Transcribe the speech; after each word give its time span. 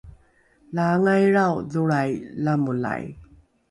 laangailrao 0.77 1.55
dholrai 1.71 2.11
lamolai 2.43 3.03